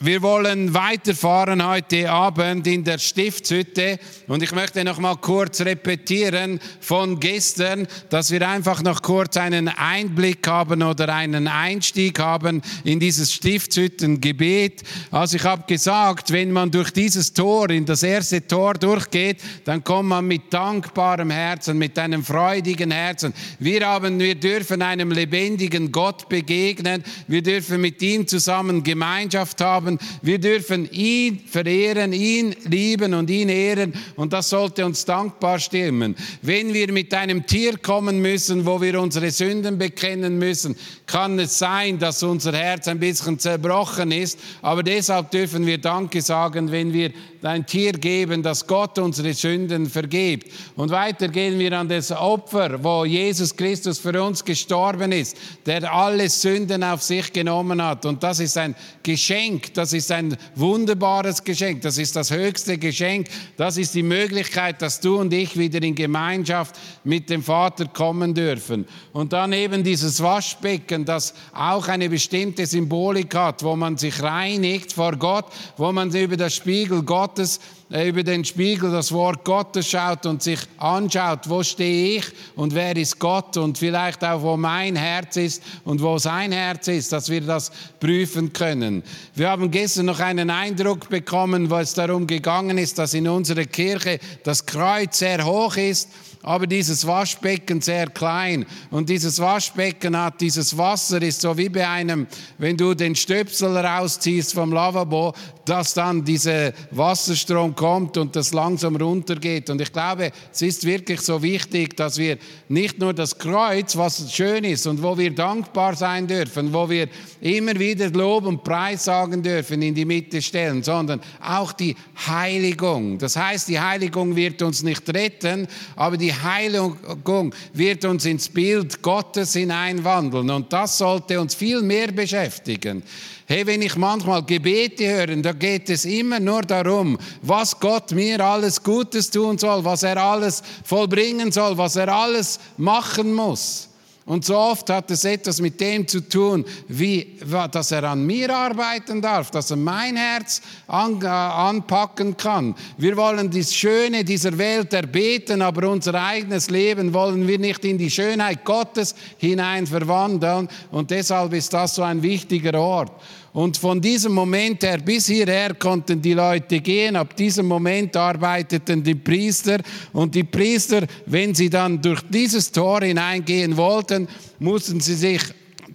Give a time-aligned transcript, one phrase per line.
[0.00, 6.60] wir wollen weiterfahren heute Abend in der Stiftshütte und ich möchte noch mal kurz repetieren
[6.80, 13.00] von gestern, dass wir einfach noch kurz einen Einblick haben oder einen Einstieg haben in
[13.00, 14.84] dieses Stiftshüttengebet.
[15.10, 19.82] Also ich habe gesagt, wenn man durch dieses Tor, in das erste Tor durchgeht, dann
[19.82, 23.34] kommt man mit dankbarem Herzen, mit einem freudigen Herzen.
[23.58, 29.87] Wir haben, wir dürfen einem lebendigen Gott begegnen, wir dürfen mit ihm zusammen Gemeinschaft haben.
[30.20, 36.16] Wir dürfen ihn verehren, ihn lieben und ihn ehren und das sollte uns dankbar stimmen.
[36.42, 41.58] Wenn wir mit einem Tier kommen müssen, wo wir unsere Sünden bekennen müssen, kann es
[41.58, 46.92] sein, dass unser Herz ein bisschen zerbrochen ist, aber deshalb dürfen wir Danke sagen, wenn
[46.92, 47.12] wir
[47.42, 50.50] ein Tier geben, dass Gott unsere Sünden vergibt.
[50.76, 55.92] Und weiter gehen wir an das Opfer, wo Jesus Christus für uns gestorben ist, der
[55.92, 58.04] alle Sünden auf sich genommen hat.
[58.06, 63.28] Und das ist ein Geschenk, das ist ein wunderbares Geschenk, das ist das höchste Geschenk,
[63.56, 68.34] das ist die Möglichkeit, dass du und ich wieder in Gemeinschaft mit dem Vater kommen
[68.34, 68.86] dürfen.
[69.12, 74.92] Und dann eben dieses Waschbecken, das auch eine bestimmte Symbolik hat, wo man sich reinigt
[74.92, 80.26] vor Gott, wo man über das Spiegel Gottes über den Spiegel das Wort Gottes schaut
[80.26, 84.94] und sich anschaut, wo stehe ich und wer ist Gott und vielleicht auch, wo mein
[84.94, 89.02] Herz ist und wo sein Herz ist, dass wir das prüfen können.
[89.34, 93.64] Wir haben gestern noch einen Eindruck bekommen, wo es darum gegangen ist, dass in unserer
[93.64, 96.08] Kirche das Kreuz sehr hoch ist
[96.42, 98.64] aber dieses Waschbecken sehr klein.
[98.90, 102.26] Und dieses Waschbecken hat, dieses Wasser ist so wie bei einem,
[102.58, 108.96] wenn du den Stöpsel rausziehst vom Lavabo, dass dann dieser Wasserstrom kommt und das langsam
[108.96, 109.68] runtergeht.
[109.68, 112.38] Und ich glaube, es ist wirklich so wichtig, dass wir
[112.68, 117.08] nicht nur das Kreuz, was schön ist und wo wir dankbar sein dürfen, wo wir
[117.40, 121.94] immer wieder Lob und Preis sagen dürfen, in die Mitte stellen, sondern auch die
[122.26, 123.18] Heiligung.
[123.18, 129.02] Das heißt, die Heiligung wird uns nicht retten, aber die Heiligung wird uns ins Bild
[129.02, 130.50] Gottes hineinwandeln.
[130.50, 133.02] Und das sollte uns viel mehr beschäftigen.
[133.46, 138.44] Hey, wenn ich manchmal Gebete höre, da geht es immer nur darum, was Gott mir
[138.44, 143.87] alles Gutes tun soll, was er alles vollbringen soll, was er alles machen muss.
[144.28, 147.38] Und so oft hat es etwas mit dem zu tun, wie,
[147.72, 152.74] dass er an mir arbeiten darf, dass er mein Herz an, äh, anpacken kann.
[152.98, 157.96] Wir wollen das Schöne dieser Welt erbeten, aber unser eigenes Leben wollen wir nicht in
[157.96, 160.68] die Schönheit Gottes hinein verwandeln.
[160.90, 163.12] Und deshalb ist das so ein wichtiger Ort.
[163.52, 167.16] Und von diesem Moment her bis hierher konnten die Leute gehen.
[167.16, 169.78] Ab diesem Moment arbeiteten die Priester.
[170.12, 174.28] Und die Priester, wenn sie dann durch dieses Tor hineingehen wollten,
[174.58, 175.42] mussten sie sich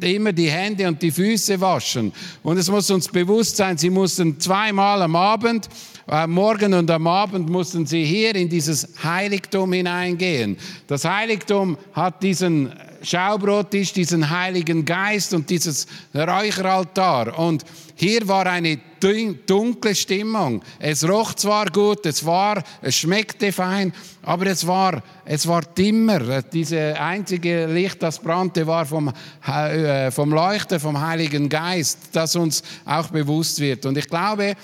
[0.01, 2.11] immer die Hände und die Füße waschen.
[2.41, 5.69] Und es muss uns bewusst sein, sie mussten zweimal am Abend,
[6.07, 10.57] am Morgen und am Abend mussten sie hier in dieses Heiligtum hineingehen.
[10.87, 17.37] Das Heiligtum hat diesen Schaubrottisch, diesen Heiligen Geist und dieses Räucheraltar.
[17.37, 17.65] Und
[17.95, 20.63] hier war eine dunkle Stimmung.
[20.79, 26.41] Es roch zwar gut, es war, es schmeckte fein, aber es war, es war dimmer.
[26.43, 29.11] Diese einzige Licht, das brannte, war vom,
[29.45, 33.85] äh, vom Leuchter, vom Heiligen Geist, das uns auch bewusst wird.
[33.85, 34.55] Und ich glaube,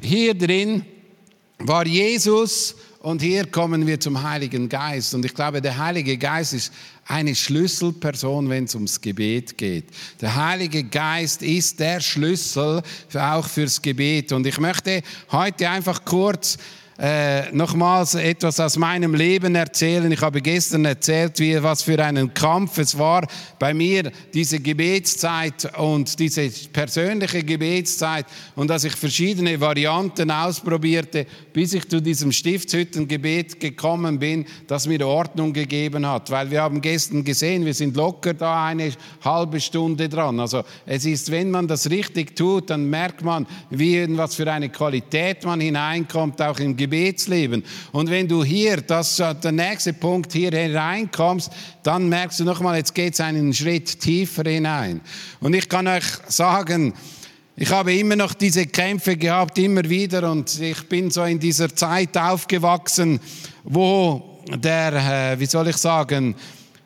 [0.00, 0.84] hier drin
[1.58, 5.14] war Jesus und hier kommen wir zum Heiligen Geist.
[5.14, 6.72] Und ich glaube, der Heilige Geist ist
[7.06, 9.84] eine Schlüsselperson, wenn es ums Gebet geht.
[10.20, 12.82] Der Heilige Geist ist der Schlüssel
[13.14, 14.32] auch fürs Gebet.
[14.32, 16.58] Und ich möchte heute einfach kurz
[16.98, 20.10] äh, nochmals etwas aus meinem Leben erzählen.
[20.10, 23.24] Ich habe gestern erzählt, wie, was für einen Kampf es war
[23.60, 28.26] bei mir, diese Gebetszeit und diese persönliche Gebetszeit
[28.56, 35.06] und dass ich verschiedene Varianten ausprobierte, bis ich zu diesem Stiftshüttengebet gekommen bin, das mir
[35.06, 36.32] Ordnung gegeben hat.
[36.32, 38.90] Weil wir haben gestern gesehen, wir sind locker da eine
[39.24, 40.40] halbe Stunde dran.
[40.40, 44.68] Also es ist, wenn man das richtig tut, dann merkt man, wie, was für eine
[44.68, 47.62] Qualität man hineinkommt, auch im Gebet Gebetsleben.
[47.92, 51.50] Und wenn du hier, das ist der nächste Punkt, hier hereinkommst,
[51.82, 55.00] dann merkst du nochmal, jetzt geht es einen Schritt tiefer hinein.
[55.40, 56.94] Und ich kann euch sagen,
[57.56, 61.74] ich habe immer noch diese Kämpfe gehabt, immer wieder, und ich bin so in dieser
[61.74, 63.18] Zeit aufgewachsen,
[63.64, 66.36] wo der, äh, wie soll ich sagen,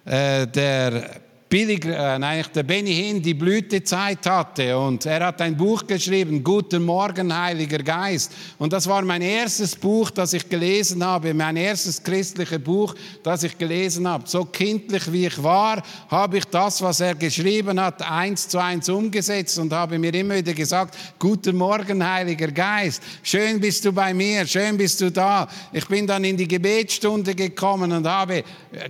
[0.05, 1.22] äh, der
[1.53, 6.43] Billy, äh, nein, der Benny Hinn die Blütezeit hatte und er hat ein Buch geschrieben,
[6.43, 8.33] Guten Morgen, Heiliger Geist.
[8.57, 13.43] Und das war mein erstes Buch, das ich gelesen habe, mein erstes christliches Buch, das
[13.43, 14.27] ich gelesen habe.
[14.27, 18.89] So kindlich wie ich war, habe ich das, was er geschrieben hat, eins zu eins
[18.89, 23.03] umgesetzt und habe mir immer wieder gesagt, Guten Morgen, Heiliger Geist.
[23.23, 25.47] Schön bist du bei mir, schön bist du da.
[25.71, 28.43] Ich bin dann in die Gebetsstunde gekommen und habe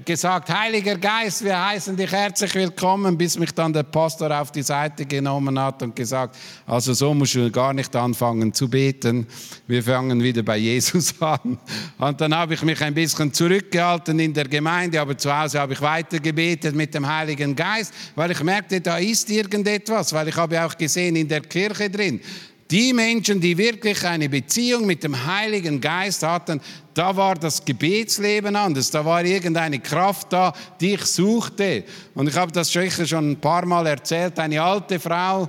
[0.05, 4.52] gesagt, Heiliger Geist, wir heißen dich herzlich herzlich willkommen, bis mich dann der Pastor auf
[4.52, 9.26] die Seite genommen hat und gesagt, also so musst du gar nicht anfangen zu beten.
[9.66, 11.58] Wir fangen wieder bei Jesus an.
[11.99, 15.72] Und dann habe ich mich ein bisschen zurückgehalten in der Gemeinde, aber zu Hause habe
[15.72, 20.37] ich weiter gebetet mit dem Heiligen Geist, weil ich merkte, da ist irgendetwas, weil ich
[20.37, 22.20] habe auch gesehen in der Kirche drin,
[22.72, 26.58] die Menschen, die wirklich eine Beziehung mit dem Heiligen Geist hatten,
[26.94, 31.84] da war das Gebetsleben anders, da war irgendeine Kraft da, die ich suchte.
[32.14, 35.48] Und ich habe das schon ein paar Mal erzählt, eine alte Frau,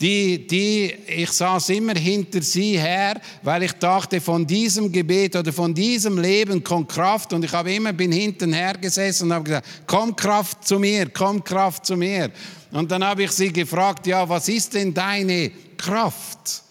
[0.00, 5.52] die, die, ich saß immer hinter sie her, weil ich dachte, von diesem Gebet oder
[5.52, 7.32] von diesem Leben kommt Kraft.
[7.32, 11.08] Und ich habe immer bin hinten her gesessen und habe gesagt, komm Kraft zu mir,
[11.10, 12.30] komm Kraft zu mir.
[12.72, 15.52] Und dann habe ich sie gefragt, ja, was ist denn deine
[15.82, 16.62] Kraft.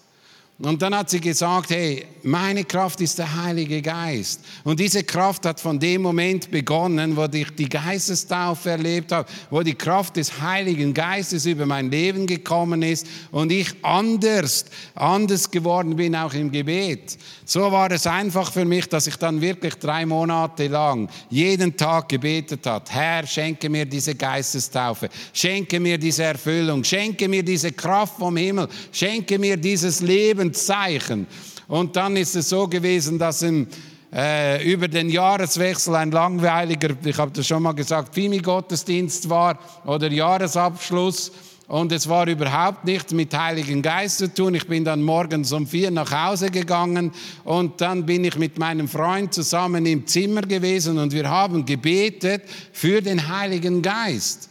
[0.60, 4.42] Und dann hat sie gesagt, hey, meine Kraft ist der Heilige Geist.
[4.64, 9.62] Und diese Kraft hat von dem Moment begonnen, wo ich die Geistestaufe erlebt habe, wo
[9.62, 14.66] die Kraft des Heiligen Geistes über mein Leben gekommen ist und ich anders,
[14.96, 17.18] anders geworden bin, auch im Gebet.
[17.46, 22.10] So war es einfach für mich, dass ich dann wirklich drei Monate lang jeden Tag
[22.10, 22.86] gebetet habe.
[22.90, 28.68] Herr, schenke mir diese Geistestaufe, schenke mir diese Erfüllung, schenke mir diese Kraft vom Himmel,
[28.92, 31.28] schenke mir dieses Lebenszeichen.
[31.72, 33.66] Und dann ist es so gewesen, dass im,
[34.14, 40.12] äh, über den Jahreswechsel ein langweiliger, ich habe das schon mal gesagt, Fimi-Gottesdienst war oder
[40.12, 41.32] Jahresabschluss.
[41.70, 44.54] Und es war überhaupt nichts mit Heiligen Geist zu tun.
[44.56, 47.14] Ich bin dann morgens um vier nach Hause gegangen
[47.46, 52.44] und dann bin ich mit meinem Freund zusammen im Zimmer gewesen und wir haben gebetet
[52.74, 54.50] für den Heiligen Geist.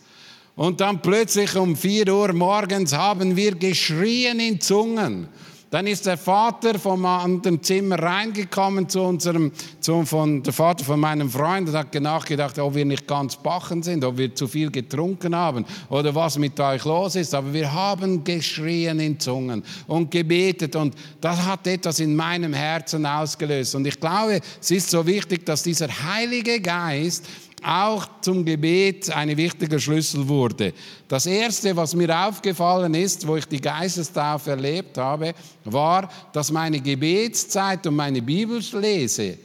[0.56, 5.28] Und dann plötzlich um vier Uhr morgens haben wir geschrien in Zungen.
[5.70, 10.98] Dann ist der Vater vom anderen Zimmer reingekommen zu unserem, zu, von, der Vater von
[10.98, 14.72] meinem Freund und hat nachgedacht, ob wir nicht ganz bachen sind, ob wir zu viel
[14.72, 17.34] getrunken haben oder was mit euch los ist.
[17.34, 23.06] Aber wir haben geschrien in Zungen und gebetet und das hat etwas in meinem Herzen
[23.06, 23.76] ausgelöst.
[23.76, 27.26] Und ich glaube, es ist so wichtig, dass dieser Heilige Geist
[27.62, 30.72] auch zum Gebet ein wichtiger Schlüssel wurde.
[31.08, 35.34] Das Erste, was mir aufgefallen ist, wo ich die Geistestaufe erlebt habe,
[35.64, 39.38] war, dass meine Gebetszeit und meine Bibellese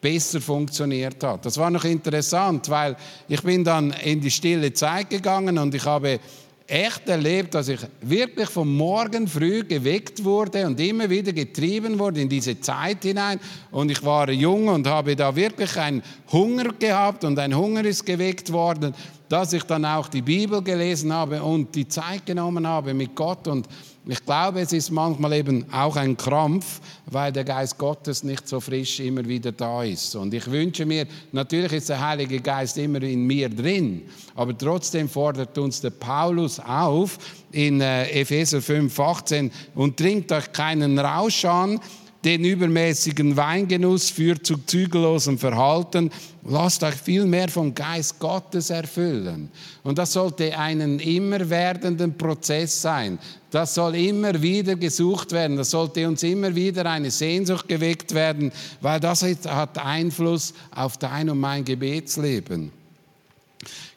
[0.00, 1.46] besser funktioniert hat.
[1.46, 2.94] Das war noch interessant, weil
[3.26, 6.20] ich bin dann in die stille Zeit gegangen und ich habe
[6.66, 12.22] echt erlebt, dass ich wirklich vom Morgen früh geweckt wurde und immer wieder getrieben wurde
[12.22, 13.38] in diese Zeit hinein.
[13.70, 16.02] Und ich war jung und habe da wirklich einen
[16.32, 18.94] Hunger gehabt und ein Hunger ist geweckt worden,
[19.28, 23.46] dass ich dann auch die Bibel gelesen habe und die Zeit genommen habe mit Gott
[23.46, 23.68] und
[24.06, 28.60] ich glaube, es ist manchmal eben auch ein Krampf, weil der Geist Gottes nicht so
[28.60, 30.14] frisch immer wieder da ist.
[30.14, 34.02] Und ich wünsche mir, natürlich ist der Heilige Geist immer in mir drin,
[34.34, 37.18] aber trotzdem fordert uns der Paulus auf
[37.50, 41.80] in äh, Epheser 5, 18 und trinkt euch keinen Rausch an,
[42.24, 46.10] den übermäßigen Weingenuss führt zu zügellosem Verhalten.
[46.46, 49.50] Lasst euch viel mehr vom Geist Gottes erfüllen.
[49.82, 53.18] Und das sollte einen immer werdenden Prozess sein.
[53.50, 55.56] Das soll immer wieder gesucht werden.
[55.56, 58.50] Das sollte uns immer wieder eine Sehnsucht geweckt werden,
[58.80, 62.72] weil das hat Einfluss auf dein und mein Gebetsleben.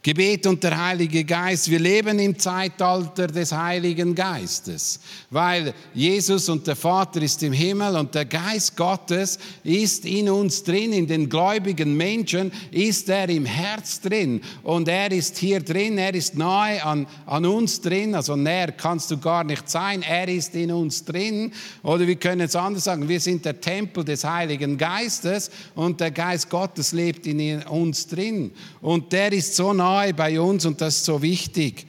[0.08, 1.70] Gebet und der Heilige Geist.
[1.70, 7.94] Wir leben im Zeitalter des Heiligen Geistes, weil Jesus und der Vater ist im Himmel
[7.98, 13.44] und der Geist Gottes ist in uns drin, in den gläubigen Menschen ist er im
[13.44, 18.38] Herz drin und er ist hier drin, er ist nahe an, an uns drin, also
[18.38, 21.52] näher kannst du gar nicht sein, er ist in uns drin
[21.84, 26.12] oder wir können es anders sagen, wir sind der Tempel des Heiligen Geistes und der
[26.12, 30.80] Geist Gottes lebt in uns drin und der ist so nahe nahe bei uns und
[30.80, 31.86] das ist so wichtig.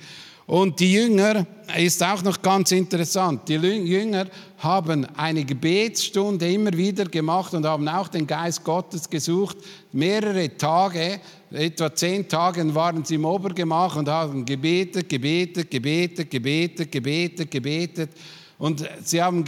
[0.47, 1.47] Und die Jünger
[1.77, 3.47] ist auch noch ganz interessant.
[3.49, 9.59] Die Jünger haben eine Gebetsstunde immer wieder gemacht und haben auch den Geist Gottes gesucht.
[9.93, 16.91] Mehrere Tage, etwa zehn Tage waren sie im Obergemach und haben gebetet, gebetet, gebetet, gebetet,
[16.91, 18.11] gebetet, gebetet.
[18.59, 19.45] Und sie haben,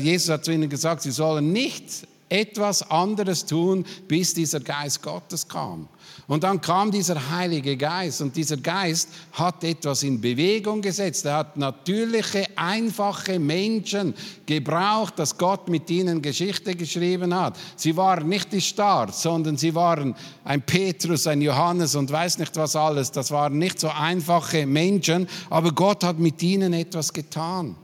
[0.00, 5.46] Jesus hat zu ihnen gesagt, sie sollen nicht etwas anderes tun, bis dieser Geist Gottes
[5.46, 5.88] kam.
[6.26, 11.24] Und dann kam dieser Heilige Geist und dieser Geist hat etwas in Bewegung gesetzt.
[11.24, 14.14] Er hat natürliche, einfache Menschen
[14.46, 17.58] gebraucht, dass Gott mit ihnen Geschichte geschrieben hat.
[17.74, 22.56] Sie waren nicht die Stars, sondern sie waren ein Petrus, ein Johannes und weiß nicht
[22.56, 23.10] was alles.
[23.10, 27.74] Das waren nicht so einfache Menschen, aber Gott hat mit ihnen etwas getan.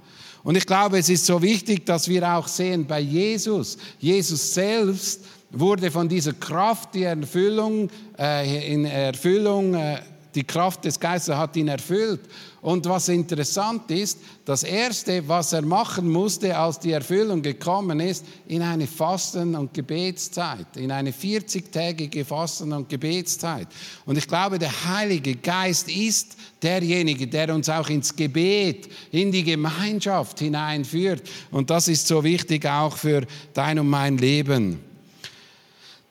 [0.47, 3.77] Und ich glaube, es ist so wichtig, dass wir auch sehen bei Jesus.
[3.99, 9.99] Jesus selbst wurde von dieser Kraft, die Erfüllung, äh, in Erfüllung, äh,
[10.37, 12.21] die Kraft des Geistes hat ihn erfüllt.
[12.61, 18.25] Und was interessant ist, das Erste, was er machen musste, als die Erfüllung gekommen ist,
[18.47, 23.69] in eine Fasten- und Gebetszeit, in eine 40-tägige Fasten- und Gebetszeit.
[24.05, 29.45] Und ich glaube, der Heilige Geist ist derjenige, der uns auch ins Gebet, in die
[29.45, 31.23] Gemeinschaft hineinführt.
[31.51, 34.96] Und das ist so wichtig auch für dein und mein Leben.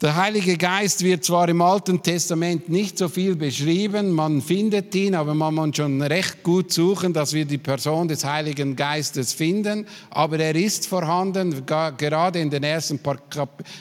[0.02, 5.16] Der Heilige Geist wird zwar im Alten Testament nicht so viel beschrieben, man findet ihn,
[5.16, 9.88] aber man muss schon recht gut suchen, dass wir die Person des Heiligen Geistes finden.
[10.10, 13.20] Aber er ist vorhanden, gerade in den ersten paar,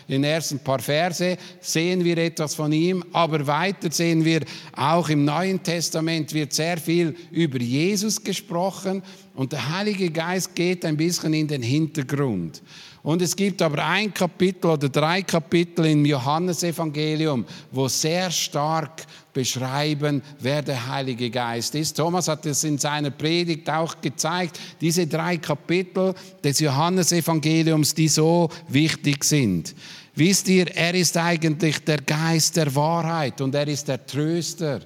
[0.07, 4.43] in den ersten paar Verse sehen wir etwas von ihm, aber weiter sehen wir
[4.77, 9.03] auch im Neuen Testament wird sehr viel über Jesus gesprochen
[9.35, 12.63] und der Heilige Geist geht ein bisschen in den Hintergrund.
[13.05, 20.23] Und es gibt aber ein Kapitel oder drei Kapitel im Johannesevangelium, wo sehr stark beschreiben,
[20.41, 21.95] wer der Heilige Geist ist.
[21.99, 28.49] Thomas hat es in seiner Predigt auch gezeigt, diese drei Kapitel des Johannesevangeliums, die so
[28.69, 29.75] wichtig sind.
[30.15, 34.81] Wisst ihr, er ist eigentlich der Geist der Wahrheit und er ist der Tröster.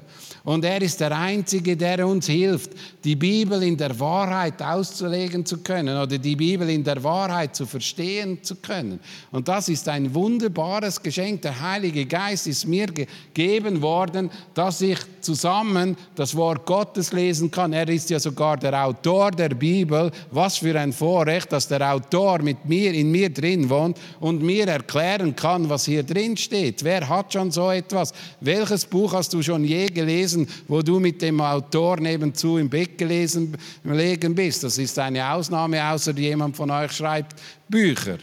[0.48, 2.70] Und er ist der Einzige, der uns hilft,
[3.04, 7.66] die Bibel in der Wahrheit auszulegen zu können oder die Bibel in der Wahrheit zu
[7.66, 8.98] verstehen zu können.
[9.30, 11.42] Und das ist ein wunderbares Geschenk.
[11.42, 17.74] Der Heilige Geist ist mir gegeben worden, dass ich zusammen das Wort Gottes lesen kann.
[17.74, 20.10] Er ist ja sogar der Autor der Bibel.
[20.30, 24.66] Was für ein Vorrecht, dass der Autor mit mir in mir drin wohnt und mir
[24.66, 26.82] erklären kann, was hier drin steht.
[26.82, 28.14] Wer hat schon so etwas?
[28.40, 30.37] Welches Buch hast du schon je gelesen?
[30.46, 34.64] Gelesen, wo du mit dem Autor nebenzu im Bett gelesen legen bist.
[34.64, 38.18] Das ist eine Ausnahme, außer jemand von euch schreibt Bücher.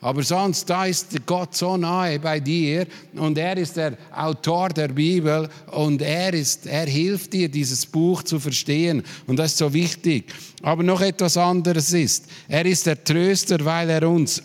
[0.00, 4.88] Aber sonst, da ist Gott so nahe bei dir und er ist der Autor der
[4.88, 9.02] Bibel und er, ist, er hilft dir, dieses Buch zu verstehen.
[9.26, 10.32] Und das ist so wichtig.
[10.62, 14.40] Aber noch etwas anderes ist, er ist der Tröster, weil er uns,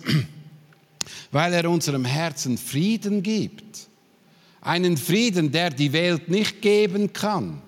[1.31, 3.72] weil er unserem Herzen Frieden gibt.
[4.63, 7.61] Einen Frieden, der die Welt nicht geben kann.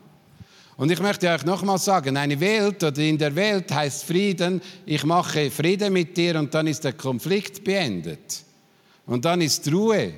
[0.77, 5.03] Und ich möchte euch nochmal sagen, eine Welt oder in der Welt heißt Frieden, ich
[5.05, 8.43] mache Frieden mit dir und dann ist der Konflikt beendet.
[9.05, 10.13] Und dann ist Ruhe.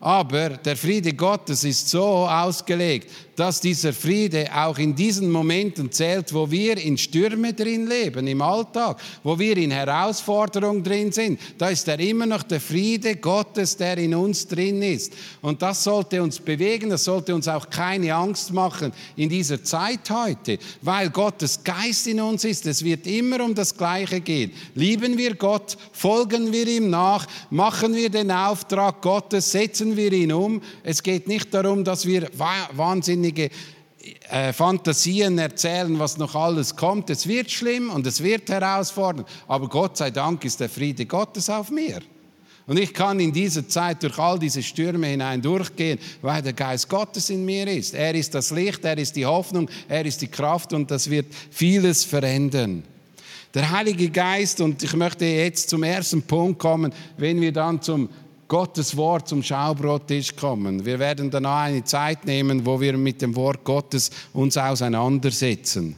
[0.00, 6.34] Aber der Friede Gottes ist so ausgelegt, dass dieser Friede auch in diesen Momenten zählt,
[6.34, 11.38] wo wir in Stürme drin leben, im Alltag, wo wir in Herausforderungen drin sind.
[11.56, 15.12] Da ist er immer noch der Friede Gottes, der in uns drin ist.
[15.40, 20.10] Und das sollte uns bewegen, das sollte uns auch keine Angst machen in dieser Zeit
[20.10, 22.66] heute, weil Gottes Geist in uns ist.
[22.66, 24.50] Es wird immer um das Gleiche gehen.
[24.74, 30.32] Lieben wir Gott, folgen wir ihm nach, machen wir den Auftrag Gottes, setzen wir ihn
[30.32, 30.60] um.
[30.82, 32.28] Es geht nicht darum, dass wir
[32.74, 33.50] wahnsinnig wahnsinnige
[34.30, 37.10] äh, Fantasien erzählen, was noch alles kommt.
[37.10, 41.50] Es wird schlimm und es wird herausfordernd, aber Gott sei Dank ist der Friede Gottes
[41.50, 42.00] auf mir.
[42.66, 46.86] Und ich kann in dieser Zeit durch all diese Stürme hinein durchgehen, weil der Geist
[46.88, 47.94] Gottes in mir ist.
[47.94, 51.26] Er ist das Licht, er ist die Hoffnung, er ist die Kraft und das wird
[51.50, 52.84] vieles verändern.
[53.54, 58.10] Der Heilige Geist, und ich möchte jetzt zum ersten Punkt kommen, wenn wir dann zum
[58.48, 60.84] Gottes Wort zum Schaubrottisch kommen.
[60.84, 65.96] Wir werden danach eine Zeit nehmen, wo wir mit dem Wort Gottes uns auseinandersetzen.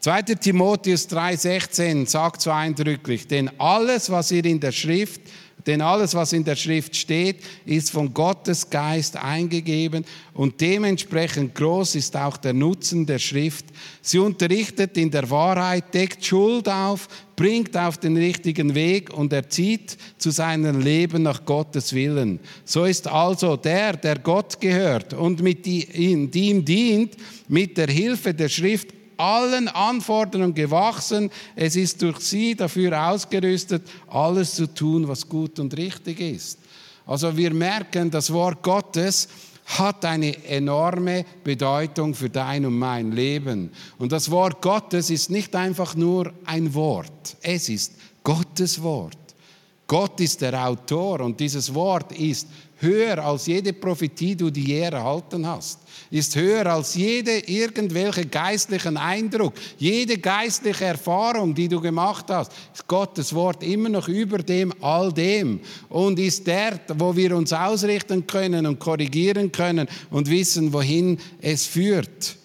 [0.00, 0.22] 2.
[0.22, 5.22] Timotheus 3,16 sagt so eindrücklich, denn alles, was ihr in der Schrift
[5.66, 10.04] denn alles, was in der Schrift steht, ist von Gottes Geist eingegeben
[10.34, 13.64] und dementsprechend groß ist auch der Nutzen der Schrift.
[14.02, 19.96] Sie unterrichtet in der Wahrheit, deckt Schuld auf, bringt auf den richtigen Weg und erzieht
[20.18, 22.40] zu seinem Leben nach Gottes Willen.
[22.64, 27.16] So ist also der, der Gott gehört und mit ihm dient,
[27.48, 31.30] mit der Hilfe der Schrift allen Anforderungen gewachsen.
[31.56, 36.58] Es ist durch sie dafür ausgerüstet, alles zu tun, was gut und richtig ist.
[37.06, 39.28] Also wir merken, das Wort Gottes
[39.66, 43.70] hat eine enorme Bedeutung für dein und mein Leben.
[43.98, 49.18] Und das Wort Gottes ist nicht einfach nur ein Wort, es ist Gottes Wort.
[49.86, 54.80] Gott ist der Autor und dieses Wort ist höher als jede Prophetie, die du je
[54.80, 55.80] erhalten hast.
[56.10, 62.52] Ist höher als jede irgendwelche geistlichen Eindruck, jede geistliche Erfahrung, die du gemacht hast.
[62.72, 67.52] Ist Gottes Wort immer noch über dem all dem und ist der, wo wir uns
[67.52, 72.36] ausrichten können und korrigieren können und wissen, wohin es führt.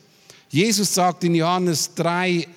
[0.49, 2.47] Jesus sagt in Johannes 3,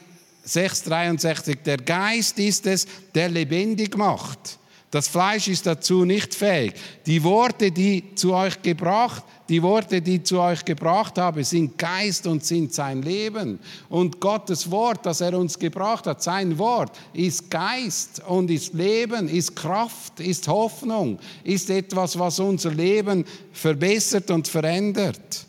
[0.44, 4.58] 6, 63, der Geist ist es, der lebendig macht.
[4.92, 6.74] Das Fleisch ist dazu nicht fähig.
[7.06, 12.26] Die Worte, die zu euch gebracht, die Worte, die zu euch gebracht habe, sind Geist
[12.26, 13.58] und sind sein Leben.
[13.88, 19.30] Und Gottes Wort, das er uns gebracht hat, sein Wort, ist Geist und ist Leben,
[19.30, 25.46] ist Kraft, ist Hoffnung, ist etwas, was unser Leben verbessert und verändert.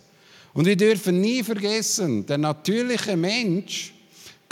[0.54, 3.94] Und wir dürfen nie vergessen, der natürliche Mensch,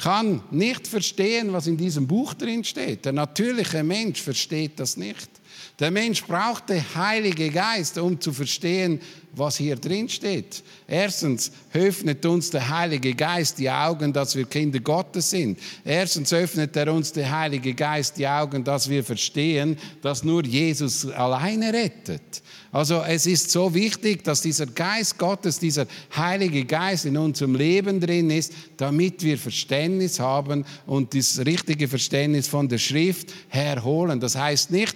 [0.01, 3.05] kann nicht verstehen, was in diesem Buch drin steht.
[3.05, 5.29] Der natürliche Mensch versteht das nicht.
[5.79, 8.99] Der Mensch braucht den Heiligen Geist, um zu verstehen,
[9.33, 10.63] was hier drin steht.
[10.87, 15.59] Erstens öffnet uns der Heilige Geist die Augen, dass wir Kinder Gottes sind.
[15.83, 21.05] Erstens öffnet er uns der Heilige Geist die Augen, dass wir verstehen, dass nur Jesus
[21.05, 22.43] alleine rettet.
[22.71, 27.99] Also es ist so wichtig, dass dieser Geist Gottes, dieser Heilige Geist in unserem Leben
[27.99, 34.21] drin ist, damit wir Verständnis haben und das richtige Verständnis von der Schrift herholen.
[34.21, 34.95] Das heißt nicht,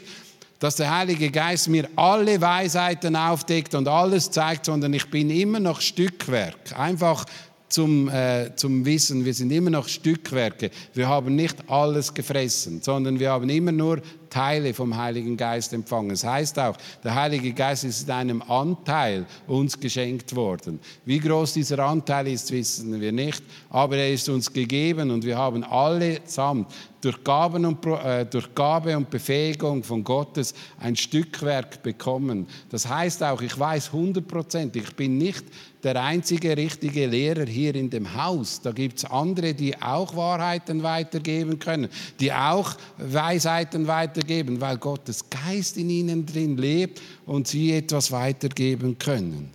[0.60, 5.60] dass der Heilige Geist mir alle Weisheiten aufdeckt und alles zeigt, sondern ich bin immer
[5.60, 6.80] noch Stückwerk.
[6.80, 7.26] Einfach
[7.68, 10.72] zum, äh, zum Wissen, wir sind immer noch Stückwerke.
[10.94, 16.10] Wir haben nicht alles gefressen, sondern wir haben immer nur Teile vom Heiligen Geist empfangen.
[16.10, 20.80] Das heißt auch, der Heilige Geist ist in einem Anteil uns geschenkt worden.
[21.06, 25.38] Wie groß dieser Anteil ist, wissen wir nicht, aber er ist uns gegeben und wir
[25.38, 26.68] haben allesamt
[27.06, 32.48] durch, Gaben und, äh, durch Gabe und Befähigung von Gottes ein Stückwerk bekommen.
[32.70, 35.46] Das heißt auch, ich weiß hundertprozentig, ich bin nicht
[35.84, 38.60] der einzige richtige Lehrer hier in dem Haus.
[38.60, 41.90] Da gibt es andere, die auch Wahrheiten weitergeben können,
[42.20, 43.86] die auch Weisheiten
[44.26, 49.52] weitergeben, weil Gottes Geist in ihnen drin lebt und sie etwas weitergeben können.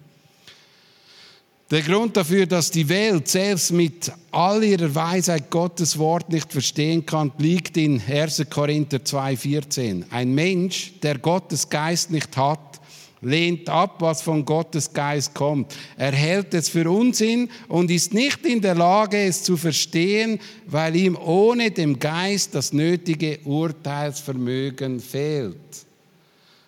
[1.70, 7.06] Der Grund dafür, dass die Welt selbst mit all ihrer Weisheit Gottes Wort nicht verstehen
[7.06, 8.46] kann, liegt in 1.
[8.50, 10.04] Korinther 2,14.
[10.10, 12.69] Ein Mensch, der Gottes Geist nicht hat,
[13.22, 15.74] lehnt ab, was von Gottes Geist kommt.
[15.96, 20.96] Er hält es für Unsinn und ist nicht in der Lage, es zu verstehen, weil
[20.96, 25.56] ihm ohne dem Geist das nötige Urteilsvermögen fehlt.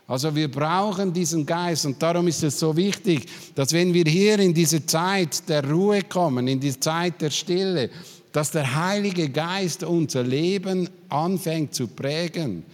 [0.06, 4.38] Also wir brauchen diesen Geist und darum ist es so wichtig, dass wenn wir hier
[4.40, 7.88] in diese Zeit der Ruhe kommen, in die Zeit der Stille,
[8.32, 12.64] dass der Heilige Geist unser Leben anfängt zu prägen.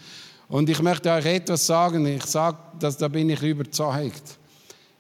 [0.49, 4.39] Und ich möchte euch etwas sagen, ich sage, dass da bin ich überzeugt.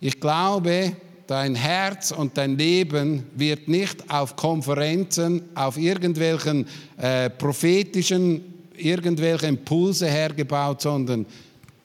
[0.00, 0.92] Ich glaube,
[1.26, 6.66] dein Herz und dein Leben wird nicht auf Konferenzen, auf irgendwelchen
[6.98, 8.42] äh, prophetischen,
[8.76, 11.24] irgendwelche Impulse hergebaut, sondern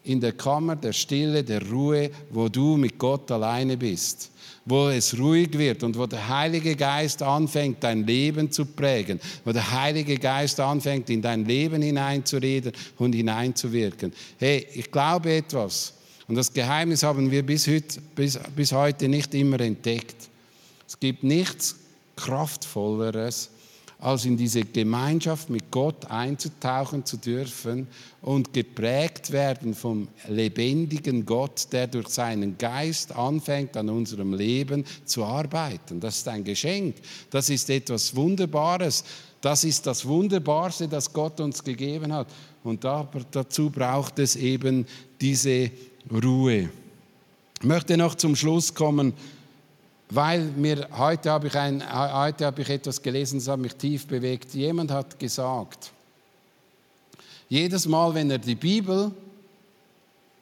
[0.04, 4.32] in der Kammer der Stille, der Ruhe, wo du mit Gott alleine bist
[4.65, 9.52] wo es ruhig wird und wo der Heilige Geist anfängt, dein Leben zu prägen, wo
[9.52, 14.13] der Heilige Geist anfängt, in dein Leben hineinzureden und hineinzuwirken.
[14.38, 15.93] Hey, ich glaube etwas.
[16.28, 20.30] Und das Geheimnis haben wir bis heute, bis, bis heute nicht immer entdeckt.
[20.88, 21.76] Es gibt nichts
[22.15, 23.49] Kraftvolleres,
[24.03, 27.87] als in diese Gemeinschaft mit Gott einzutauchen zu dürfen
[28.21, 35.23] und geprägt werden vom lebendigen Gott, der durch seinen Geist anfängt, an unserem Leben zu
[35.23, 36.01] arbeiten.
[36.01, 36.97] Das ist ein Geschenk.
[37.29, 39.05] Das ist etwas Wunderbares.
[39.39, 42.27] Das ist das Wunderbarste, das Gott uns gegeben hat.
[42.65, 44.85] Und dazu braucht es eben
[45.21, 45.71] diese
[46.11, 46.69] Ruhe.
[47.61, 49.13] Ich möchte noch zum Schluss kommen
[50.09, 54.05] weil mir heute habe ich, ein, heute habe ich etwas gelesen, das hat mich tief
[54.05, 54.53] bewegt.
[54.53, 55.91] Jemand hat gesagt,
[57.49, 59.11] jedes Mal, wenn er die Bibel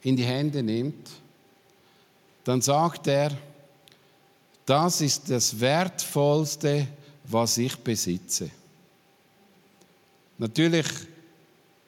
[0.02, 1.10] in die Hände nimmt,
[2.44, 3.32] dann sagt er,
[4.66, 6.88] das ist das Wertvollste,
[7.26, 8.50] was ich besitze.
[10.38, 10.88] Natürlich,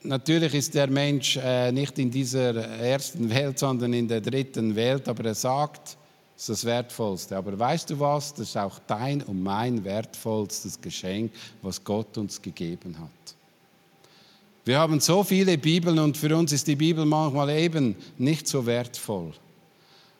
[0.03, 5.07] natürlich ist der Mensch äh, nicht in dieser ersten Welt, sondern in der dritten Welt,
[5.07, 5.97] aber er sagt,
[6.43, 7.37] ist das Wertvollste.
[7.37, 8.33] Aber weißt du was?
[8.33, 13.35] Das ist auch dein und mein wertvollstes Geschenk, was Gott uns gegeben hat.
[14.65, 18.65] Wir haben so viele Bibeln und für uns ist die Bibel manchmal eben nicht so
[18.65, 19.31] wertvoll.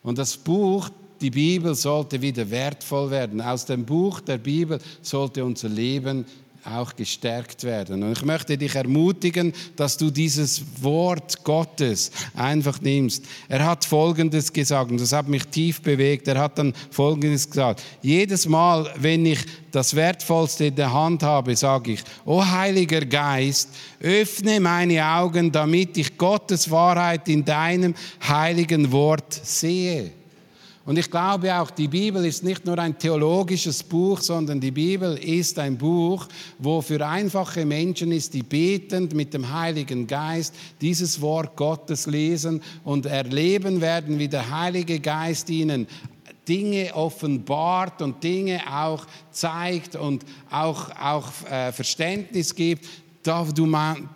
[0.02, 0.88] Und das Buch,
[1.20, 3.42] die Bibel sollte wieder wertvoll werden.
[3.42, 6.24] Aus dem Buch der Bibel sollte unser Leben
[6.66, 8.02] auch gestärkt werden.
[8.02, 13.24] Und ich möchte dich ermutigen, dass du dieses Wort Gottes einfach nimmst.
[13.48, 16.26] Er hat Folgendes gesagt, und das hat mich tief bewegt.
[16.28, 17.82] Er hat dann Folgendes gesagt.
[18.02, 23.70] Jedes Mal, wenn ich das Wertvollste in der Hand habe, sage ich, O Heiliger Geist,
[24.00, 30.12] öffne meine Augen, damit ich Gottes Wahrheit in deinem heiligen Wort sehe.
[30.86, 35.16] Und ich glaube auch, die Bibel ist nicht nur ein theologisches Buch, sondern die Bibel
[35.16, 36.26] ist ein Buch,
[36.58, 42.62] wo für einfache Menschen ist, die betend mit dem Heiligen Geist dieses Wort Gottes lesen
[42.84, 45.86] und erleben werden, wie der Heilige Geist ihnen
[46.46, 52.86] Dinge offenbart und Dinge auch zeigt und auch, auch äh, Verständnis gibt,
[53.22, 53.66] da, du,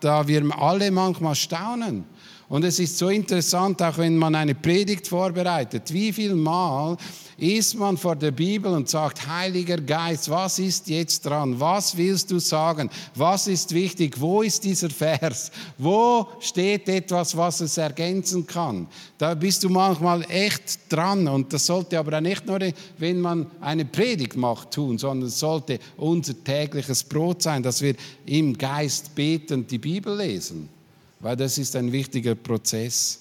[0.01, 2.05] da wir alle manchmal staunen.
[2.49, 6.97] Und es ist so interessant, auch wenn man eine Predigt vorbereitet, wie viel Mal
[7.37, 11.61] ist man vor der Bibel und sagt, Heiliger Geist, was ist jetzt dran?
[11.61, 12.89] Was willst du sagen?
[13.15, 14.19] Was ist wichtig?
[14.19, 15.51] Wo ist dieser Vers?
[15.77, 18.87] Wo steht etwas, was es ergänzen kann?
[19.19, 22.61] Da bist du manchmal echt dran und das sollte aber nicht nur,
[22.97, 27.95] wenn man eine Predigt macht, tun, sondern es sollte unser tägliches Brot sein, dass wir
[28.25, 30.78] im Geist betend die Bibel lesen
[31.21, 33.21] weil das ist ein wichtiger Prozess.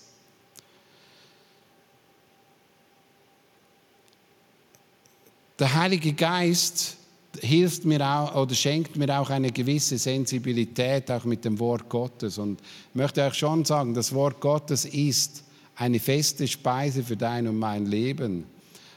[5.60, 6.98] Der Heilige Geist
[7.42, 12.38] hilft mir auch oder schenkt mir auch eine gewisse Sensibilität auch mit dem Wort Gottes
[12.38, 15.44] und ich möchte euch schon sagen, das Wort Gottes ist
[15.76, 18.46] eine feste Speise für dein und mein Leben.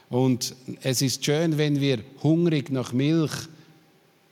[0.09, 3.31] Und es ist schön, wenn wir hungrig nach Milch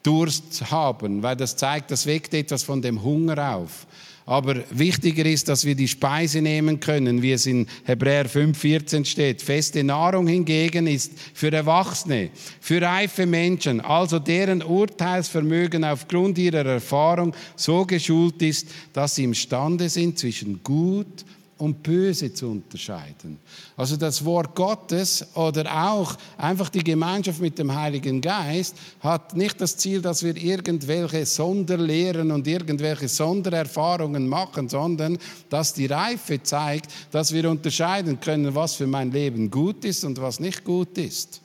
[0.04, 3.86] Durst haben, weil das zeigt, das weckt etwas von dem Hunger auf.
[4.30, 9.42] Aber wichtiger ist, dass wir die Speise nehmen können, wie es in Hebräer 5,14 steht.
[9.42, 12.30] Feste Nahrung hingegen ist für Erwachsene,
[12.62, 19.90] für reife Menschen, also deren Urteilsvermögen aufgrund ihrer Erfahrung so geschult ist, dass sie imstande
[19.90, 21.26] sind, zwischen gut
[21.60, 23.38] und böse zu unterscheiden.
[23.78, 29.60] Also das Wort Gottes oder auch einfach die Gemeinschaft mit dem Heiligen Geist hat nicht
[29.60, 35.18] das Ziel, dass wir irgendwelche Sonderlehren und irgendwelche Sondererfahrungen machen, sondern
[35.50, 40.20] dass die Reife zeigt, dass wir unterscheiden können, was für mein Leben gut ist und
[40.22, 41.42] was nicht gut ist.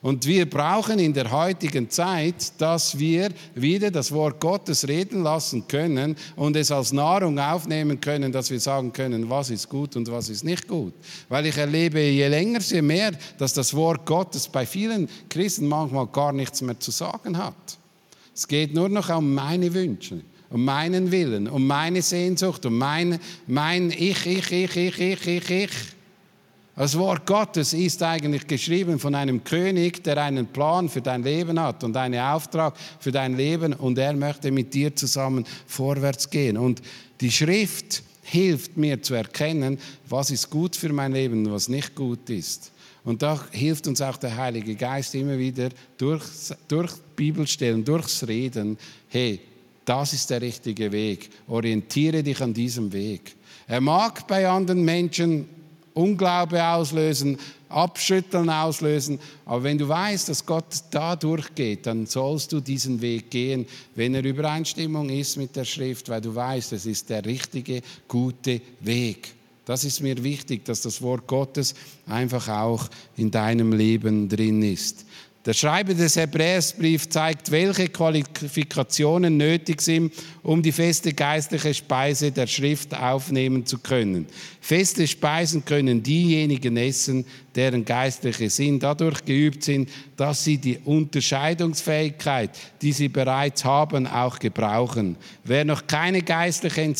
[0.00, 5.66] Und wir brauchen in der heutigen Zeit, dass wir wieder das Wort Gottes reden lassen
[5.66, 10.10] können und es als Nahrung aufnehmen können, dass wir sagen können, was ist gut und
[10.10, 10.94] was ist nicht gut.
[11.28, 16.06] Weil ich erlebe je länger, je mehr, dass das Wort Gottes bei vielen Christen manchmal
[16.06, 17.54] gar nichts mehr zu sagen hat.
[18.34, 23.18] Es geht nur noch um meine Wünsche um meinen Willen, um meine Sehnsucht, um mein,
[23.46, 25.70] mein Ich, ich, ich, ich, ich, ich, ich.
[26.78, 31.58] Das Wort Gottes ist eigentlich geschrieben von einem König, der einen Plan für dein Leben
[31.58, 36.56] hat und einen Auftrag für dein Leben und er möchte mit dir zusammen vorwärts gehen.
[36.56, 36.80] Und
[37.20, 41.96] die Schrift hilft mir zu erkennen, was ist gut für mein Leben und was nicht
[41.96, 42.70] gut ist.
[43.02, 46.22] Und da hilft uns auch der Heilige Geist immer wieder durch,
[46.68, 49.40] durch Bibelstellen, durchs Reden, hey,
[49.84, 51.28] das ist der richtige Weg.
[51.48, 53.34] Orientiere dich an diesem Weg.
[53.66, 55.57] Er mag bei anderen Menschen
[55.98, 59.18] Unglaube auslösen, Abschütteln auslösen.
[59.44, 64.14] Aber wenn du weißt, dass Gott da durchgeht, dann sollst du diesen Weg gehen, wenn
[64.14, 69.34] er Übereinstimmung ist mit der Schrift, weil du weißt, es ist der richtige, gute Weg.
[69.64, 71.74] Das ist mir wichtig, dass das Wort Gottes
[72.06, 75.04] einfach auch in deinem Leben drin ist.
[75.46, 82.46] Der Schreiber des Hebräersbriefs zeigt, welche Qualifikationen nötig sind, um die feste geistliche Speise der
[82.48, 84.26] Schrift aufnehmen zu können.
[84.60, 87.24] Feste Speisen können diejenigen essen,
[87.54, 92.50] deren geistliche Sinn dadurch geübt sind, dass sie die Unterscheidungsfähigkeit,
[92.82, 95.14] die sie bereits haben, auch gebrauchen.
[95.44, 96.92] Wer noch keine geistliche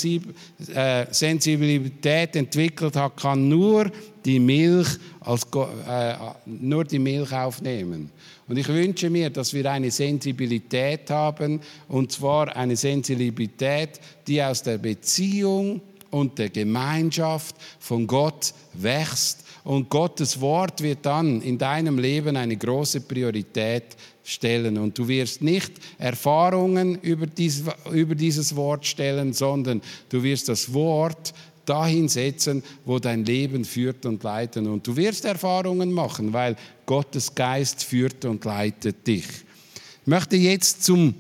[0.73, 3.91] äh, Sensibilität entwickelt hat, kann nur
[4.25, 4.87] die Milch,
[5.19, 6.15] als, äh,
[6.47, 8.11] nur die Milch aufnehmen.
[8.47, 14.63] Und ich wünsche mir, dass wir eine Sensibilität haben, und zwar eine Sensibilität, die aus
[14.63, 19.45] der Beziehung und der Gemeinschaft von Gott wächst.
[19.65, 24.79] Und Gottes Wort wird dann in deinem Leben eine große Priorität stellen.
[24.79, 30.73] Und du wirst nicht Erfahrungen über, dies, über dieses Wort stellen, sondern du wirst das
[30.73, 31.35] Wort
[31.67, 34.67] dahin setzen, wo dein Leben führt und leitet.
[34.67, 39.27] Und du wirst Erfahrungen machen, weil Gottes Geist führt und leitet dich.
[39.27, 41.15] Ich möchte jetzt zum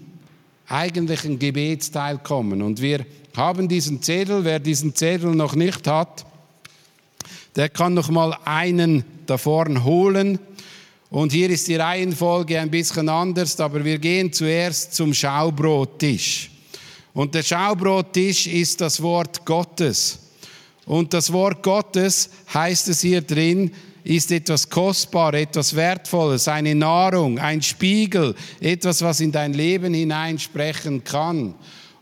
[0.68, 2.62] eigentlichen Gebetsteil kommen.
[2.62, 3.04] Und wir
[3.38, 4.44] haben diesen Zettel.
[4.44, 6.26] Wer diesen Zettel noch nicht hat,
[7.56, 10.38] der kann noch mal einen da vorne holen.
[11.08, 16.50] Und hier ist die Reihenfolge ein bisschen anders, aber wir gehen zuerst zum Schaubrottisch.
[17.14, 20.18] Und der Schaubrottisch ist das Wort Gottes.
[20.84, 23.70] Und das Wort Gottes heißt es hier drin,
[24.04, 31.04] ist etwas kostbar, etwas Wertvolles, eine Nahrung, ein Spiegel, etwas, was in dein Leben hineinsprechen
[31.04, 31.54] kann.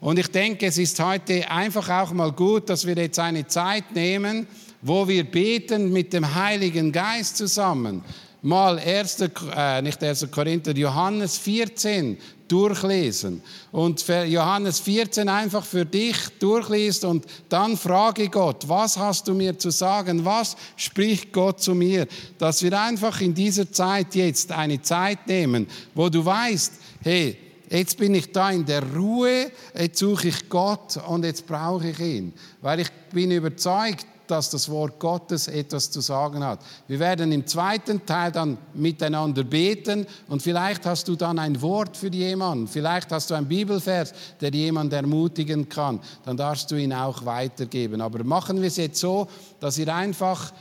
[0.06, 3.92] Und ich denke, es ist heute einfach auch mal gut, dass wir jetzt eine Zeit
[3.92, 4.46] nehmen,
[4.80, 8.04] wo wir beten mit dem Heiligen Geist zusammen.
[8.40, 9.24] Mal 1.
[9.56, 10.28] Äh, nicht 1.
[10.30, 13.42] Korinther, Johannes 14 durchlesen
[13.72, 19.58] und Johannes 14 einfach für dich durchliest und dann frage Gott, was hast du mir
[19.58, 20.24] zu sagen?
[20.24, 22.06] Was spricht Gott zu mir?
[22.38, 25.66] Dass wir einfach in dieser Zeit jetzt eine Zeit nehmen,
[25.96, 30.98] wo du weißt, hey, jetzt bin ich da in der Ruhe, jetzt suche ich Gott
[31.08, 36.00] und jetzt brauche ich ihn, weil ich bin überzeugt, dass das Wort Gottes etwas zu
[36.00, 36.60] sagen hat.
[36.88, 41.96] Wir werden im zweiten Teil dann miteinander beten und vielleicht hast du dann ein Wort
[41.96, 46.92] für jemanden, vielleicht hast du einen Bibelvers, der jemand ermutigen kann, dann darfst du ihn
[46.92, 48.00] auch weitergeben.
[48.00, 49.28] Aber machen wir es jetzt so,
[49.60, 50.52] dass wir einfach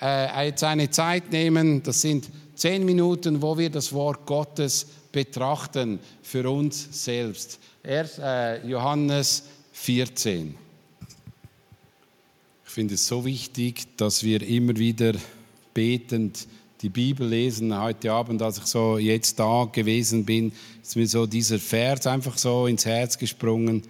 [0.00, 5.98] äh, jetzt eine Zeit nehmen, das sind zehn Minuten, wo wir das Wort Gottes betrachten
[6.22, 7.58] für uns selbst.
[7.82, 10.56] Erst äh, Johannes 14
[12.74, 15.12] finde es so wichtig, dass wir immer wieder
[15.74, 16.48] betend
[16.82, 17.80] die Bibel lesen.
[17.80, 20.50] Heute Abend, als ich so jetzt da gewesen bin,
[20.82, 23.82] ist mir so dieser Vers einfach so ins Herz gesprungen.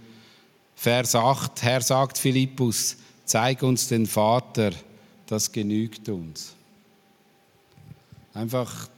[0.77, 4.73] Vers 8, Herr sagt Philippus, zeig uns den Vater,
[5.29, 6.53] das genügt uns.
[8.35, 8.91] Einfach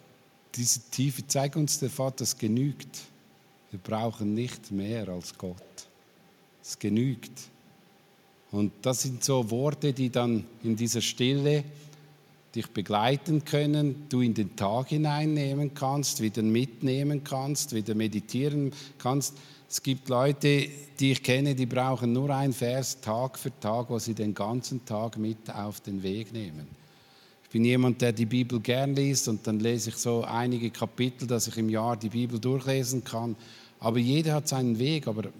[0.57, 3.03] diese Tiefe, zeig uns den Vater, das genügt.
[3.71, 5.57] Wir brauchen nicht mehr als Gott.
[6.63, 7.33] Es genügt.
[8.51, 11.65] Und das sind so Worte, die dann in dieser Stille
[12.55, 19.35] dich begleiten können, du in den Tag hineinnehmen kannst, wieder mitnehmen kannst, wieder meditieren kannst.
[19.69, 23.99] Es gibt Leute, die ich kenne, die brauchen nur ein Vers Tag für Tag, wo
[23.99, 26.67] sie den ganzen Tag mit auf den Weg nehmen.
[27.57, 31.49] Bin jemand, der die Bibel gern liest und dann lese ich so einige Kapitel, dass
[31.49, 33.35] ich im Jahr die Bibel durchlesen kann.
[33.81, 35.31] Aber jeder hat seinen Weg, aber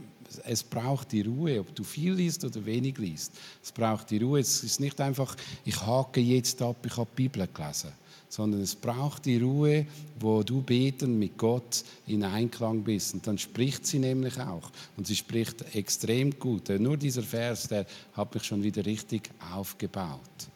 [0.47, 3.35] es braucht die Ruhe, ob du viel liest oder wenig liest.
[3.63, 4.41] Es braucht die Ruhe.
[4.41, 7.93] Es ist nicht einfach, ich hake jetzt ab, ich habe die Bibel gelesen,
[8.31, 9.85] sondern es braucht die Ruhe,
[10.19, 13.13] wo du beten mit Gott in Einklang bist.
[13.13, 14.71] Und dann spricht sie nämlich auch.
[14.97, 16.71] Und sie spricht extrem gut.
[16.71, 20.49] Nur dieser Vers, der hat mich schon wieder richtig aufgebaut.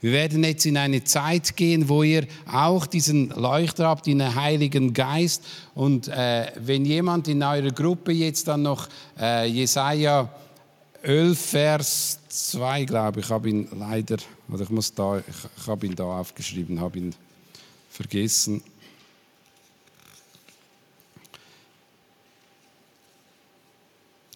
[0.00, 4.92] Wir werden jetzt in eine Zeit gehen, wo ihr auch diesen Leuchter habt, den Heiligen
[4.92, 5.42] Geist.
[5.74, 10.28] Und äh, wenn jemand in eurer Gruppe jetzt dann noch äh, Jesaja
[11.02, 14.18] 11, Vers 2, glaube ich, habe ihn leider,
[14.50, 15.24] oder ich muss da, ich,
[15.56, 17.14] ich habe ihn da aufgeschrieben, habe ihn
[17.88, 18.62] vergessen.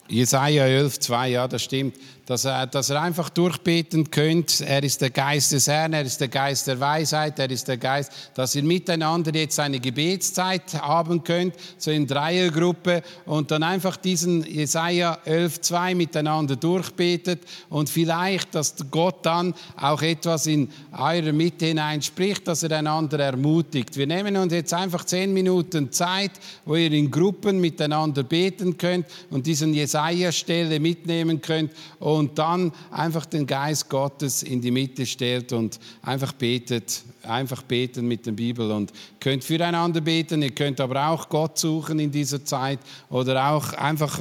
[0.08, 1.96] Jesaja 11, 2, ja, das stimmt
[2.30, 4.60] dass er, dass er einfach durchbeten könnt.
[4.60, 7.76] Er ist der Geist des Herrn, er ist der Geist der Weisheit, er ist der
[7.76, 13.96] Geist, dass ihr miteinander jetzt eine Gebetszeit haben könnt, so in Dreiergruppe und dann einfach
[13.96, 21.66] diesen Jesaja 11,2 miteinander durchbetet und vielleicht, dass Gott dann auch etwas in eure Mitte
[21.66, 23.96] hineinspricht, dass er einander ermutigt.
[23.96, 26.30] Wir nehmen uns jetzt einfach zehn Minuten Zeit,
[26.64, 32.72] wo ihr in Gruppen miteinander beten könnt und diesen Jesaja-Stelle mitnehmen könnt und und dann
[32.90, 38.32] einfach den Geist Gottes in die Mitte stellt und einfach betet, einfach beten mit der
[38.32, 42.78] Bibel und könnt füreinander beten, ihr könnt aber auch Gott suchen in dieser Zeit
[43.08, 44.20] oder auch einfach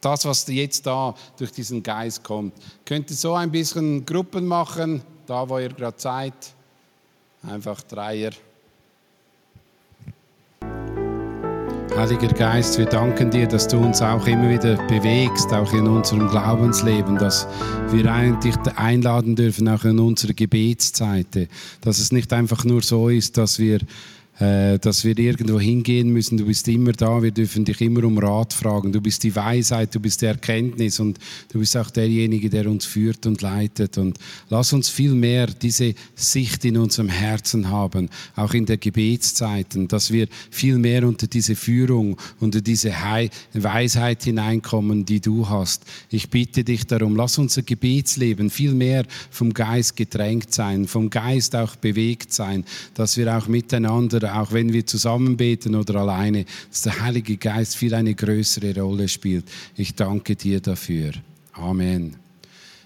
[0.00, 2.54] das, was jetzt da durch diesen Geist kommt.
[2.84, 6.34] Könnt ihr so ein bisschen Gruppen machen, da wo ihr gerade seid,
[7.42, 8.32] einfach Dreier.
[12.00, 16.30] Heiliger Geist, wir danken dir, dass du uns auch immer wieder bewegst, auch in unserem
[16.30, 17.46] Glaubensleben, dass
[17.90, 21.48] wir eigentlich einladen dürfen, auch in unsere Gebetszeiten,
[21.82, 23.80] dass es nicht einfach nur so ist, dass wir
[24.40, 26.38] äh, dass wir irgendwo hingehen müssen.
[26.38, 28.90] Du bist immer da, wir dürfen dich immer um Rat fragen.
[28.90, 31.18] Du bist die Weisheit, du bist die Erkenntnis und
[31.52, 33.98] du bist auch derjenige, der uns führt und leitet.
[33.98, 39.88] Und lass uns viel mehr diese Sicht in unserem Herzen haben, auch in der Gebetszeiten,
[39.88, 42.94] dass wir viel mehr unter diese Führung, unter diese
[43.52, 45.84] Weisheit hineinkommen, die du hast.
[46.08, 51.54] Ich bitte dich darum, lass unser Gebetsleben viel mehr vom Geist gedrängt sein, vom Geist
[51.54, 56.82] auch bewegt sein, dass wir auch miteinander auch wenn wir zusammen beten oder alleine, dass
[56.82, 59.44] der Heilige Geist viel eine größere Rolle spielt.
[59.76, 61.12] Ich danke dir dafür.
[61.52, 62.16] Amen.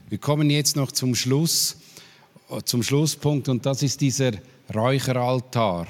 [0.09, 1.77] Wir kommen jetzt noch zum Schluss,
[2.65, 4.33] zum Schlusspunkt und das ist dieser
[4.75, 5.87] Räucheraltar.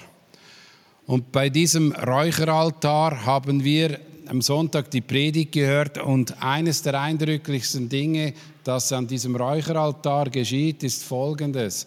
[1.07, 7.89] Und bei diesem Räucheraltar haben wir am Sonntag die Predigt gehört und eines der eindrücklichsten
[7.89, 11.87] Dinge, das an diesem Räucheraltar geschieht, ist folgendes.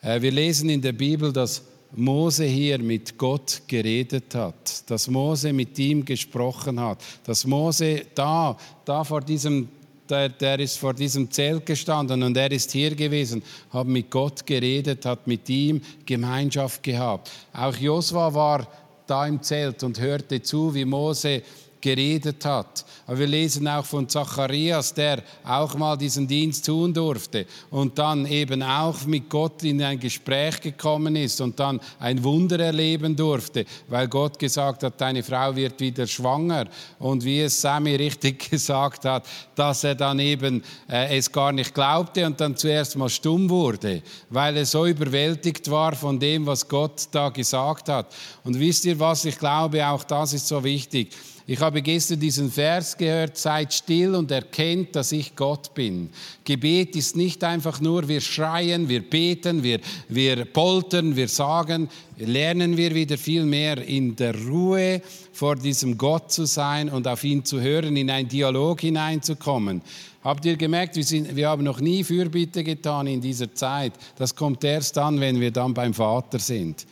[0.00, 1.62] Äh, wir lesen in der Bibel, dass
[1.94, 8.56] Mose hier mit Gott geredet hat, dass Mose mit ihm gesprochen hat, dass Mose da,
[8.84, 9.68] da vor diesem
[10.08, 14.44] der, der, ist vor diesem Zelt gestanden und er ist hier gewesen, hat mit Gott
[14.44, 17.30] geredet, hat mit ihm Gemeinschaft gehabt.
[17.52, 18.68] Auch Josua war
[19.06, 21.42] da im Zelt und hörte zu, wie Mose
[21.82, 22.86] geredet hat.
[23.06, 28.24] Aber wir lesen auch von Zacharias, der auch mal diesen Dienst tun durfte und dann
[28.24, 33.66] eben auch mit Gott in ein Gespräch gekommen ist und dann ein Wunder erleben durfte,
[33.88, 36.68] weil Gott gesagt hat, deine Frau wird wieder schwanger.
[36.98, 41.74] Und wie es Sammy richtig gesagt hat, dass er dann eben äh, es gar nicht
[41.74, 46.68] glaubte und dann zuerst mal stumm wurde, weil er so überwältigt war von dem, was
[46.68, 48.14] Gott da gesagt hat.
[48.44, 51.12] Und wisst ihr was, ich glaube, auch das ist so wichtig.
[51.52, 56.08] Ich habe gestern diesen Vers gehört, seid still und erkennt, dass ich Gott bin.
[56.46, 62.78] Gebet ist nicht einfach nur, wir schreien, wir beten, wir, wir poltern, wir sagen, lernen
[62.78, 65.02] wir wieder viel mehr in der Ruhe
[65.34, 69.82] vor diesem Gott zu sein und auf ihn zu hören, in einen Dialog hineinzukommen.
[70.24, 73.92] Habt ihr gemerkt, wir, sind, wir haben noch nie Fürbitte getan in dieser Zeit.
[74.16, 76.86] Das kommt erst dann, wenn wir dann beim Vater sind.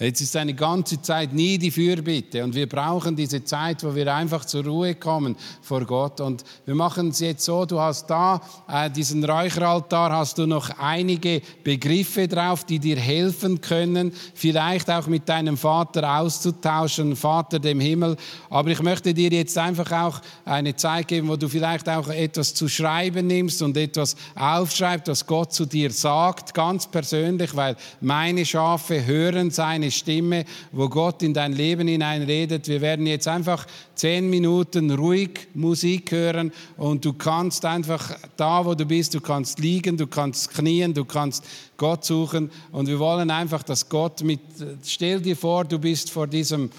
[0.00, 4.12] Jetzt ist eine ganze Zeit nie die Fürbitte und wir brauchen diese Zeit, wo wir
[4.12, 6.20] einfach zur Ruhe kommen vor Gott.
[6.20, 10.68] Und wir machen es jetzt so, du hast da äh, diesen Räucheraltar, hast du noch
[10.80, 17.78] einige Begriffe drauf, die dir helfen können, vielleicht auch mit deinem Vater auszutauschen, Vater dem
[17.78, 18.16] Himmel.
[18.50, 22.52] Aber ich möchte dir jetzt einfach auch eine Zeit geben, wo du vielleicht auch etwas
[22.54, 28.44] zu schreiben nimmst und etwas aufschreibst, was Gott zu dir sagt, ganz persönlich, weil meine
[28.44, 32.68] Schafe hören seine eine Stimme, wo Gott in dein Leben hineinredet.
[32.68, 38.74] Wir werden jetzt einfach zehn Minuten ruhig Musik hören und du kannst einfach da, wo
[38.74, 41.44] du bist, du kannst liegen, du kannst knien, du kannst
[41.76, 44.40] Gott suchen und wir wollen einfach, dass Gott mit,
[44.84, 46.70] stell dir vor, du bist vor diesem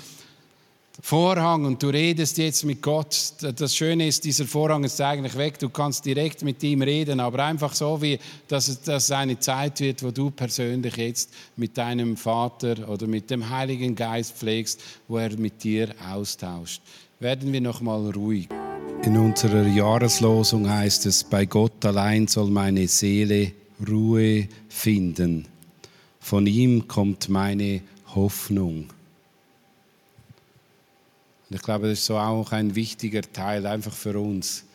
[1.02, 3.34] Vorhang und du redest jetzt mit Gott.
[3.58, 5.60] Das Schöne ist, dieser Vorhang ist eigentlich weg.
[5.60, 10.04] Du kannst direkt mit ihm reden, aber einfach so, wie dass es eine Zeit wird,
[10.04, 15.38] wo du persönlich jetzt mit deinem Vater oder mit dem Heiligen Geist pflegst, wo er
[15.38, 16.82] mit dir austauscht.
[17.20, 18.48] Werden wir noch mal ruhig.
[19.04, 23.52] In unserer Jahreslosung heißt es: Bei Gott allein soll meine Seele
[23.88, 25.46] Ruhe finden.
[26.20, 27.82] Von ihm kommt meine
[28.16, 28.86] Hoffnung.
[31.50, 34.66] Und ich glaube, das ist so auch ein wichtiger Teil einfach für uns.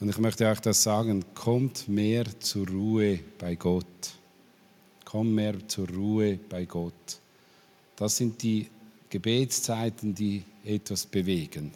[0.00, 3.86] Und ich möchte euch das sagen, kommt mehr zur Ruhe bei Gott.
[5.04, 7.20] Kommt mehr zur Ruhe bei Gott.
[7.96, 8.68] Das sind die
[9.08, 11.72] Gebetszeiten, die etwas bewegen.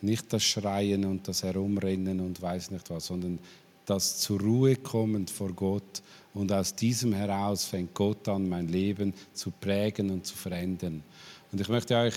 [0.00, 3.38] Nicht das Schreien und das Herumrennen und weiß nicht was, sondern
[3.84, 6.02] das zur Ruhe kommend vor Gott.
[6.34, 11.02] Und aus diesem heraus fängt Gott an, mein Leben zu prägen und zu verändern.
[11.50, 12.14] Und ich möchte euch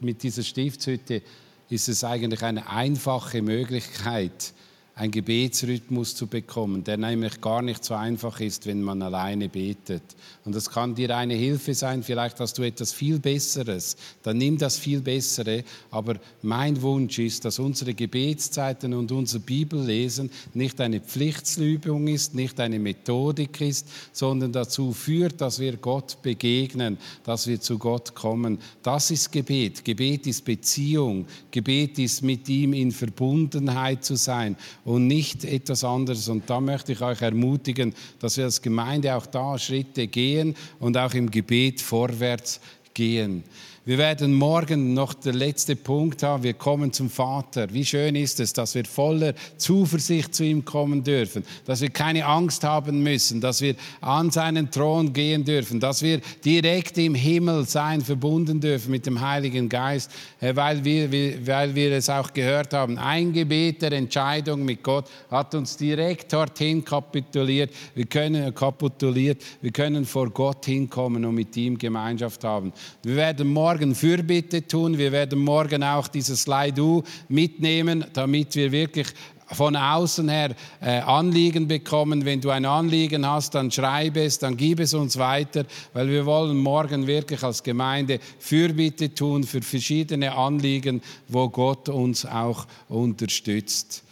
[0.00, 1.22] mit dieser Stiftshütte
[1.68, 4.52] ist es eigentlich eine einfache Möglichkeit,
[4.94, 10.02] einen Gebetsrhythmus zu bekommen, der nämlich gar nicht so einfach ist, wenn man alleine betet.
[10.44, 14.58] Und das kann dir eine Hilfe sein, vielleicht hast du etwas viel Besseres, dann nimm
[14.58, 15.64] das viel Bessere.
[15.90, 22.60] Aber mein Wunsch ist, dass unsere Gebetszeiten und unser Bibellesen nicht eine Pflichtsübung ist, nicht
[22.60, 28.58] eine Methodik ist, sondern dazu führt, dass wir Gott begegnen, dass wir zu Gott kommen.
[28.82, 29.84] Das ist Gebet.
[29.84, 31.26] Gebet ist Beziehung.
[31.50, 34.56] Gebet ist mit ihm in Verbundenheit zu sein
[34.90, 36.28] und nicht etwas anderes.
[36.28, 40.96] Und da möchte ich euch ermutigen, dass wir als Gemeinde auch da Schritte gehen und
[40.96, 42.60] auch im Gebet vorwärts
[42.92, 43.44] gehen.
[43.86, 46.42] Wir werden morgen noch der letzte Punkt haben.
[46.42, 47.72] Wir kommen zum Vater.
[47.72, 52.26] Wie schön ist es, dass wir voller Zuversicht zu ihm kommen dürfen, dass wir keine
[52.26, 57.64] Angst haben müssen, dass wir an seinen Thron gehen dürfen, dass wir direkt im Himmel
[57.64, 60.10] sein, verbunden dürfen mit dem Heiligen Geist,
[60.42, 61.10] äh, weil wir,
[61.46, 62.98] weil wir es auch gehört haben.
[62.98, 67.70] Ein Gebet der Entscheidung mit Gott hat uns direkt dorthin kapituliert.
[67.94, 69.42] Wir können kapituliert.
[69.62, 72.74] Wir können vor Gott hinkommen und mit ihm Gemeinschaft haben.
[73.02, 74.98] Wir werden morgen morgen Fürbitte tun.
[74.98, 79.06] Wir werden morgen auch dieses Slide mitnehmen, damit wir wirklich
[79.46, 82.24] von außen her äh, Anliegen bekommen.
[82.24, 86.26] Wenn du ein Anliegen hast, dann schreibe es, dann gib es uns weiter, weil wir
[86.26, 94.02] wollen morgen wirklich als Gemeinde Fürbitte tun für verschiedene Anliegen, wo Gott uns auch unterstützt.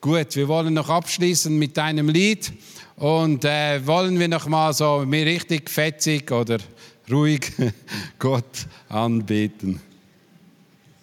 [0.00, 2.52] Gut, wir wollen noch abschließen mit einem Lied
[2.96, 6.58] und äh, wollen wir noch mal so richtig fetzig oder
[7.10, 7.52] ruhig
[8.18, 9.80] Gott anbeten.